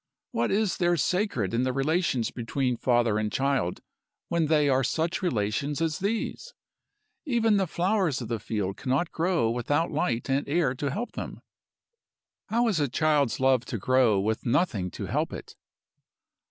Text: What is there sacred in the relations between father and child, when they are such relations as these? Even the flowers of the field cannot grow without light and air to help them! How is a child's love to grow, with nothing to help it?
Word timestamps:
What 0.31 0.49
is 0.49 0.77
there 0.77 0.97
sacred 0.97 1.53
in 1.53 1.61
the 1.61 1.71
relations 1.71 2.31
between 2.31 2.75
father 2.75 3.19
and 3.19 3.31
child, 3.31 3.81
when 4.29 4.47
they 4.47 4.67
are 4.67 4.83
such 4.83 5.21
relations 5.21 5.79
as 5.79 5.99
these? 5.99 6.55
Even 7.23 7.57
the 7.57 7.67
flowers 7.67 8.19
of 8.19 8.27
the 8.27 8.39
field 8.39 8.77
cannot 8.77 9.11
grow 9.11 9.51
without 9.51 9.91
light 9.91 10.27
and 10.27 10.49
air 10.49 10.73
to 10.73 10.89
help 10.89 11.11
them! 11.11 11.41
How 12.47 12.67
is 12.67 12.79
a 12.79 12.89
child's 12.89 13.39
love 13.39 13.63
to 13.65 13.77
grow, 13.77 14.19
with 14.19 14.43
nothing 14.43 14.89
to 14.89 15.05
help 15.05 15.31
it? 15.31 15.55